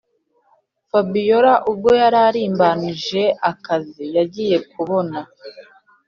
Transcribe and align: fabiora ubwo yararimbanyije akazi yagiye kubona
fabiora 0.89 1.53
ubwo 1.71 1.89
yararimbanyije 2.01 3.23
akazi 3.51 4.05
yagiye 4.17 4.57
kubona 4.71 5.19